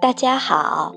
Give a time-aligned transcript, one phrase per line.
[0.00, 0.94] 大家好，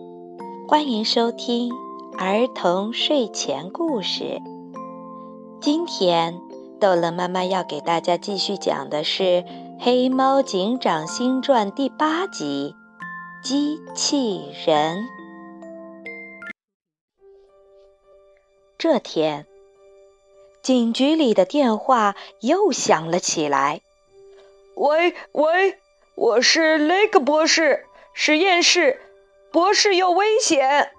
[0.65, 1.73] 欢迎收听
[2.17, 4.39] 儿童睡前故事。
[5.59, 6.39] 今天
[6.79, 9.23] 逗乐妈妈要给大家继续讲的是
[9.77, 12.73] 《黑猫警长新传》第八集
[13.45, 14.99] 《机器人》。
[18.77, 19.45] 这天，
[20.61, 23.81] 警局里的电话又响了起来。
[24.75, 25.77] 喂喂，
[26.15, 27.85] 我是雷克博士。
[28.13, 29.01] 实验室，
[29.51, 30.91] 博士有危险。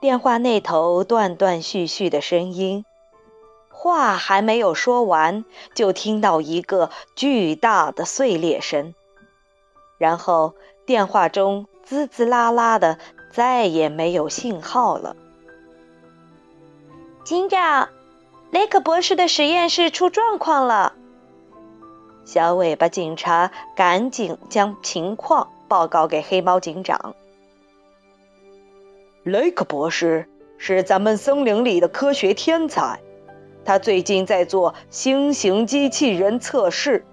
[0.00, 2.84] 电话那头断断续续的声音，
[3.68, 5.44] 话还没有说完，
[5.74, 8.94] 就听到一个巨大的碎裂声，
[9.96, 10.54] 然后
[10.86, 12.98] 电话中滋滋啦啦的，
[13.32, 15.14] 再也没有信号了。
[17.22, 17.90] 警长，
[18.50, 20.94] 雷克博士的实验室出状况了。
[22.24, 25.48] 小尾巴警察赶紧将情况。
[25.70, 27.14] 报告给黑猫警长。
[29.22, 32.98] 雷克博士是咱们森林里的科学天才，
[33.64, 37.06] 他最近在做新型机器人测试，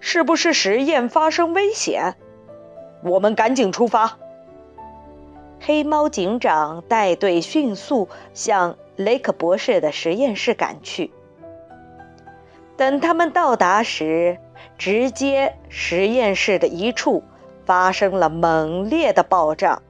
[0.00, 2.16] 是不是实验发生危险？
[3.04, 4.18] 我们赶紧出发。
[5.60, 11.12] 黑猫警长带队迅速向雷克博士的实验室赶去。
[12.76, 14.38] 等他们到达时，
[14.76, 17.22] 直接实验室的一处。
[17.64, 19.80] 发生了猛烈的爆炸，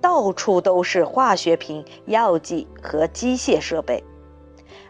[0.00, 4.02] 到处都是化学品、药剂和机械设备，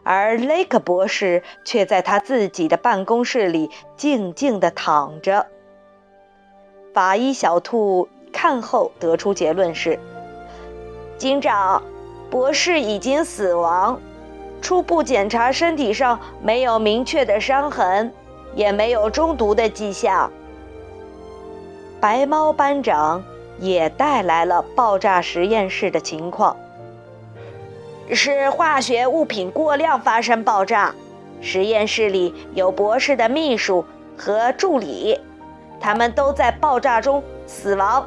[0.03, 5.47] 而雷克博士却在他自己的办公室里静静地躺着。
[6.93, 9.99] 法医小兔看后得出结论是：
[11.19, 11.83] 警长，
[12.31, 14.01] 博士已经死亡。
[14.63, 18.13] 初步检查身体上没有明确的伤痕，
[18.55, 20.33] 也没有中毒的迹象。
[22.05, 23.25] 白猫班长
[23.59, 26.55] 也带来了爆炸实验室的情况，
[28.11, 30.95] 是化学物品过量发生爆炸。
[31.41, 33.83] 实验室里有博士的秘书
[34.19, 35.19] 和助理，
[35.81, 38.07] 他们都在爆炸中死亡。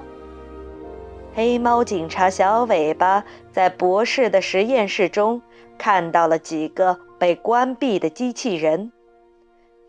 [1.34, 5.42] 黑猫警察小尾巴在博士的实验室中
[5.76, 8.92] 看到了几个被关闭的机器人，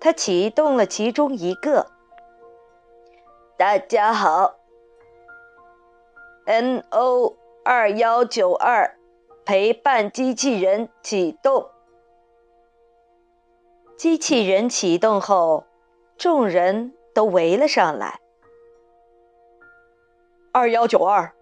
[0.00, 1.88] 他启动了其中一个。
[3.58, 4.54] 大家好
[6.46, 8.96] ，N O 二幺九二
[9.44, 11.68] 陪伴机器人启动。
[13.96, 15.64] 机器人启动后，
[16.16, 18.20] 众人都围了上来。
[20.52, 21.32] 二幺九二，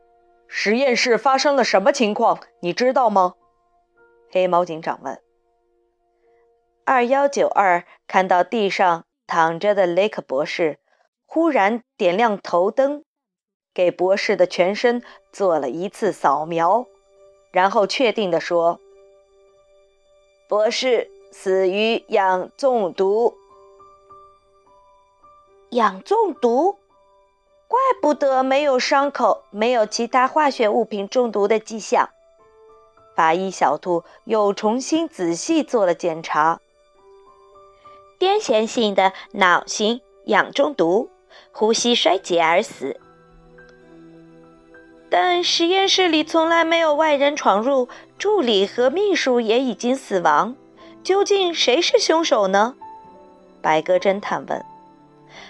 [0.46, 2.40] 实验室发生了什么情况？
[2.60, 3.34] 你知道吗？
[4.30, 5.20] 黑猫警长问。
[6.86, 10.78] 二幺九二看到地上躺着的雷克博士。
[11.36, 13.04] 忽然点亮头灯，
[13.74, 15.02] 给博士的全身
[15.32, 16.86] 做了一次扫描，
[17.50, 18.80] 然后确定地说
[20.48, 23.34] ：“博士死于氧中毒。”
[25.68, 26.78] 氧中毒，
[27.68, 32.08] 怪不得没有伤口，没有其他化学物品中毒的迹象。
[33.14, 36.62] 法医小兔又重新仔细做了检查，
[38.18, 41.10] 癫痫性的脑型氧中毒。
[41.52, 43.00] 呼吸衰竭而死，
[45.08, 47.88] 但实验室里从来没有外人闯入，
[48.18, 50.54] 助理和秘书也已经死亡。
[51.02, 52.74] 究竟谁是凶手呢？
[53.62, 54.64] 白鸽侦探问。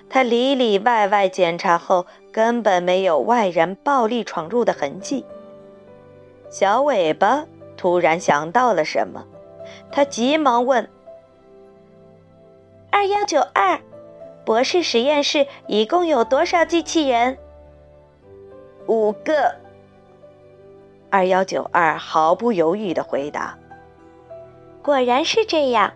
[0.09, 5.25] 他里里外外检查后，根本没有外人暴力闯入的痕迹。
[6.51, 7.45] 小尾巴
[7.77, 9.25] 突然想到了什么，
[9.91, 10.89] 他急忙问
[12.93, 13.81] ：“二幺九二。”
[14.47, 17.37] 博士实验室一共有多少机器人？
[18.87, 19.57] 五个。
[21.11, 23.59] 二幺九二毫不犹豫地回答
[24.85, 25.93] ：“果然是这样。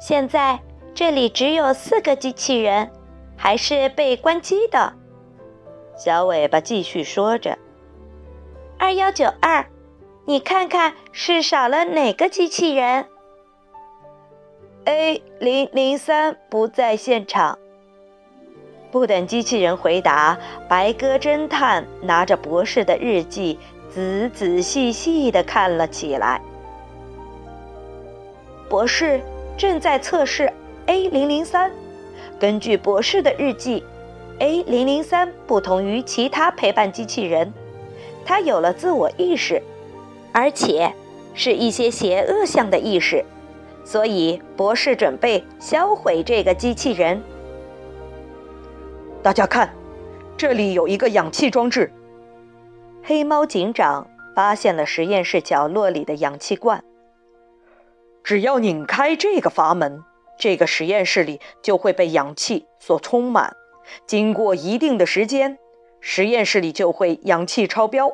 [0.00, 0.58] 现在
[0.94, 2.90] 这里只有四个机器人，
[3.36, 4.94] 还是被关机的。”
[5.94, 7.58] 小尾巴继续说着
[8.80, 9.66] ：“二幺九二，
[10.24, 13.06] 你看看是少了哪个机器人
[14.86, 17.58] ？”A 零零三不在现场。
[18.94, 20.38] 不等机器人回答，
[20.68, 23.58] 白鸽侦探拿着博士的日记，
[23.92, 26.40] 仔仔细细地看了起来。
[28.68, 29.20] 博士
[29.56, 30.52] 正在测试
[30.86, 31.72] A 零零三。
[32.38, 33.82] 根据博士的日记
[34.38, 37.52] ，A 零零三不同于其他陪伴机器人，
[38.24, 39.60] 它有了自我意识，
[40.30, 40.94] 而且
[41.34, 43.24] 是一些邪恶向的意识，
[43.84, 47.20] 所以博士准备销毁这个机器人。
[49.24, 49.74] 大家看，
[50.36, 51.90] 这里有一个氧气装置。
[53.02, 54.06] 黑猫警长
[54.36, 56.84] 发现了实验室角落里的氧气罐。
[58.22, 60.04] 只要拧开这个阀门，
[60.38, 63.56] 这个实验室里就会被氧气所充满。
[64.06, 65.58] 经过一定的时间，
[66.00, 68.12] 实验室里就会氧气超标，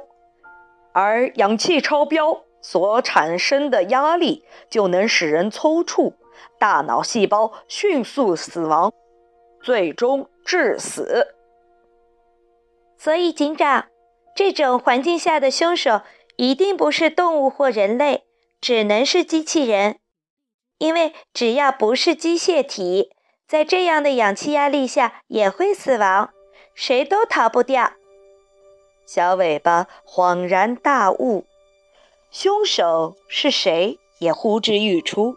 [0.93, 6.13] 而氧气超标所产生的压力就能使人抽搐，
[6.61, 8.93] 大脑细胞迅速死亡，
[9.63, 11.35] 最终致死。
[12.99, 13.87] 所以，警长，
[14.35, 16.03] 这种环境下的凶手
[16.37, 18.25] 一定不是动物或人类，
[18.61, 19.99] 只能是机器人，
[20.79, 23.11] 因为只要不是机械体。
[23.47, 26.31] 在这样的氧气压力下也会死亡，
[26.73, 27.95] 谁都逃不掉。
[29.05, 31.45] 小尾巴恍然大悟，
[32.31, 35.35] 凶手是谁也呼之欲出。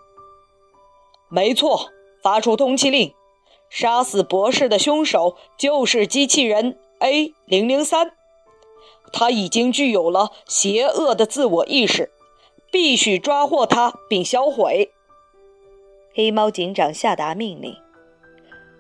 [1.27, 1.89] 没错，
[2.21, 3.15] 发出通缉令，
[3.73, 8.11] 杀死博士的凶手就是机器人 A 零零三，
[9.11, 12.11] 他已经具有了邪恶的自我意识，
[12.69, 14.91] 必须抓获他并销毁。
[16.13, 17.75] 黑猫警长下达命令。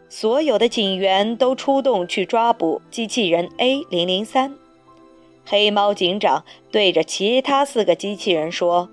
[0.09, 4.55] 所有的警员都出动去抓捕机器人 A 零零三。
[5.43, 8.89] 黑猫警长对着其他四个机器人说：“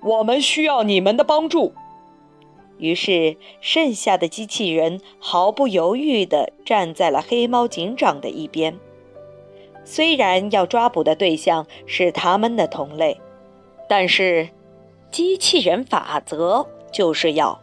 [0.00, 1.74] 我们需要你们的帮助。”
[2.78, 8.78] 于是，剩下的机器人毫不犹豫地站在了黑猫警长的一边。
[9.84, 13.20] 虽然要抓捕的对象是他们的同类，
[13.88, 14.48] 但是
[15.10, 17.60] 机器人法则就是要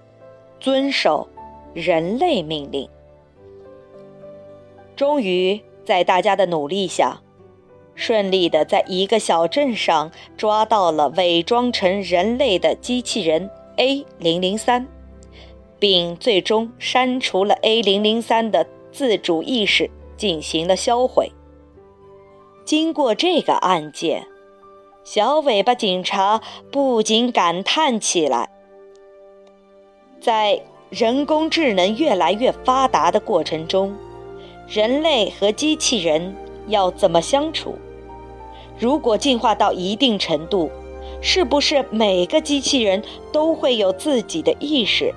[0.59, 1.27] 遵守。
[1.75, 2.87] 人类命令，
[4.95, 7.19] 终于在大家的努力下，
[7.95, 14.87] 顺利的在一个小镇上抓到了伪装成人类的机器人 A 零零三，
[15.83, 21.29] 并最终删除了 A 零零三的自主意识，进行了销毁。
[22.63, 24.25] 经过这个案件，
[25.03, 26.41] 小尾巴警察
[26.71, 28.49] 不禁感叹起来，
[30.21, 30.61] 在。
[30.89, 33.95] 人工智能越来越发达的过程中，
[34.67, 36.35] 人类和机器人
[36.67, 37.73] 要怎么相处？
[38.77, 40.69] 如果进化到一定程度，
[41.19, 43.01] 是不是每个机器人
[43.31, 45.11] 都会有自己的意识？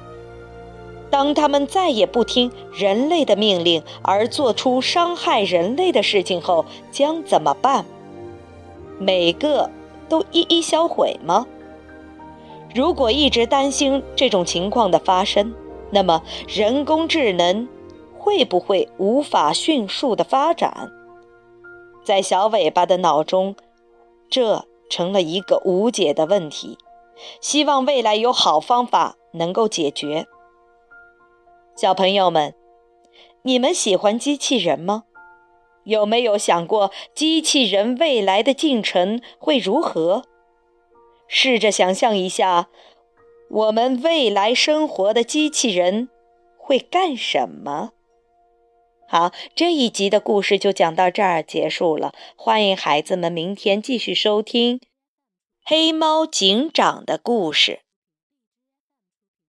[1.16, 7.86] 当他们再也不听人类的命令而做出伤害人类的事情后，将怎么办？
[8.98, 9.70] 每个
[10.10, 11.46] 都一一销毁吗？
[12.74, 15.54] 如果一直担心这种情况的发生，
[15.90, 17.66] 那么，人工智能
[18.18, 20.92] 会不会无法迅速的发展？
[22.04, 23.56] 在小尾巴的脑中，
[24.28, 26.76] 这成了一个无解的问题。
[27.40, 30.26] 希望未来有好方法能够解决。
[31.76, 32.55] 小朋友们，
[33.43, 35.05] 你们喜欢机器人吗？
[35.84, 40.25] 有没有想过机器人未来的进程会如何？
[41.28, 42.69] 试着想象一下。
[43.50, 46.08] 我们未来生活的机器人
[46.56, 47.90] 会干什么？
[49.06, 52.14] 好，这一集的故事就讲到这儿结束了。
[52.37, 54.78] 欢迎孩子们明天继续收听
[55.62, 57.81] 《黑猫警长》的故事。